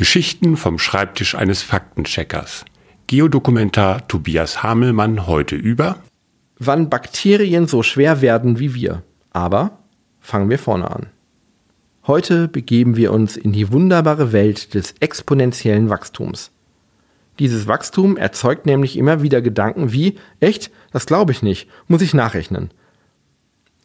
[0.00, 2.64] Geschichten vom Schreibtisch eines Faktencheckers.
[3.06, 5.98] Geodokumentar Tobias Hamelmann heute über
[6.58, 9.02] Wann Bakterien so schwer werden wie wir.
[9.30, 9.80] Aber
[10.18, 11.08] fangen wir vorne an.
[12.06, 16.50] Heute begeben wir uns in die wunderbare Welt des exponentiellen Wachstums.
[17.38, 22.14] Dieses Wachstum erzeugt nämlich immer wieder Gedanken wie, echt, das glaube ich nicht, muss ich
[22.14, 22.70] nachrechnen.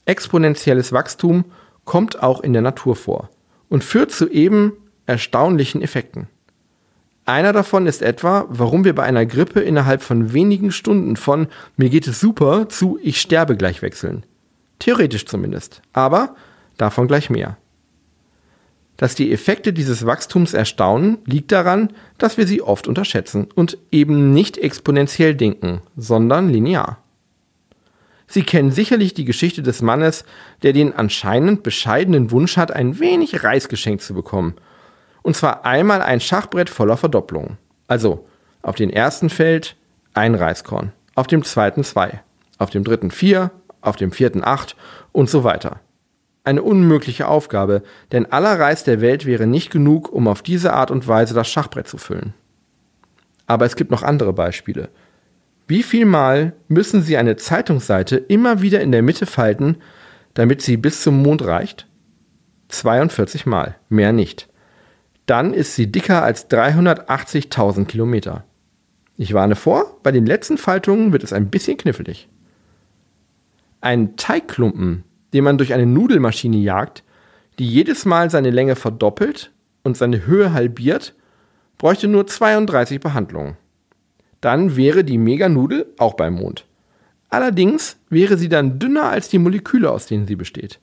[0.06, 1.44] Exponentielles Wachstum
[1.84, 3.30] kommt auch in der Natur vor
[3.68, 4.72] und führt zu eben
[5.06, 6.28] erstaunlichen Effekten.
[7.26, 11.90] Einer davon ist etwa, warum wir bei einer Grippe innerhalb von wenigen Stunden von mir
[11.90, 14.26] geht es super zu ich sterbe gleich wechseln.
[14.78, 16.36] Theoretisch zumindest, aber
[16.78, 17.58] davon gleich mehr.
[18.98, 24.32] Dass die Effekte dieses Wachstums erstaunen, liegt daran, dass wir sie oft unterschätzen und eben
[24.32, 27.00] nicht exponentiell denken, sondern linear.
[28.28, 30.26] Sie kennen sicherlich die Geschichte des Mannes,
[30.62, 34.56] der den anscheinend bescheidenen Wunsch hat, ein wenig Reis geschenkt zu bekommen
[35.26, 37.58] und zwar einmal ein Schachbrett voller Verdopplungen.
[37.88, 38.28] Also
[38.62, 39.76] auf dem ersten Feld
[40.14, 42.22] ein Reiskorn, auf dem zweiten zwei,
[42.60, 43.50] auf dem dritten vier,
[43.82, 44.76] auf dem vierten acht
[45.14, 45.80] und so weiter.
[46.44, 47.82] Eine unmögliche Aufgabe,
[48.12, 51.48] denn aller Reis der Welt wäre nicht genug, um auf diese Art und Weise das
[51.48, 52.36] Schachbrett zu füllen.
[53.48, 54.90] Aber es gibt noch andere Beispiele.
[55.68, 59.78] Wie viel Mal müssen Sie eine Zeitungsseite immer wieder in der Mitte falten,
[60.36, 61.88] damit sie bis zum Mond reicht?
[62.68, 64.50] 42 Mal, mehr nicht
[65.26, 68.44] dann ist sie dicker als 380.000 Kilometer.
[69.18, 72.28] Ich warne vor, bei den letzten Faltungen wird es ein bisschen knifflig.
[73.82, 75.04] Ein Teigklumpen,
[75.34, 77.04] den man durch eine Nudelmaschine jagt,
[77.60, 79.52] die jedes Mal seine Länge verdoppelt
[79.84, 81.16] und seine Höhe halbiert,
[81.78, 83.58] bräuchte nur 32 Behandlungen.
[84.42, 86.66] Dann wäre die Meganudel auch beim Mond.
[87.30, 90.80] Allerdings wäre sie dann dünner als die Moleküle, aus denen sie besteht.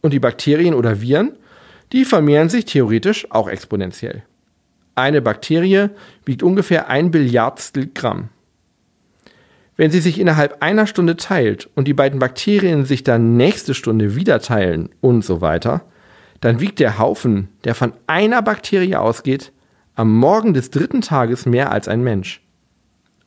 [0.00, 1.32] Und die Bakterien oder Viren
[1.92, 4.22] die vermehren sich theoretisch auch exponentiell.
[4.94, 5.90] Eine Bakterie
[6.24, 8.28] wiegt ungefähr ein Billiardstel Gramm.
[9.76, 14.14] Wenn sie sich innerhalb einer Stunde teilt und die beiden Bakterien sich dann nächste Stunde
[14.14, 15.82] wieder teilen und so weiter,
[16.40, 19.52] dann wiegt der Haufen, der von einer Bakterie ausgeht,
[19.94, 22.42] am Morgen des dritten Tages mehr als ein Mensch.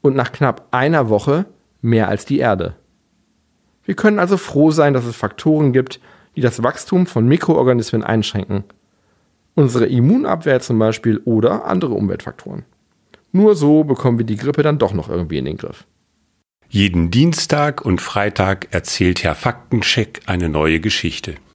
[0.02, 1.46] Und nach knapp einer Woche
[1.82, 2.76] mehr als die Erde.
[3.84, 6.00] Wir können also froh sein, dass es Faktoren gibt,
[6.36, 8.64] die das Wachstum von Mikroorganismen einschränken.
[9.56, 12.66] Unsere Immunabwehr zum Beispiel oder andere Umweltfaktoren.
[13.32, 15.86] Nur so bekommen wir die Grippe dann doch noch irgendwie in den Griff.
[16.70, 21.36] Jeden Dienstag und Freitag erzählt Herr Faktencheck eine neue Geschichte.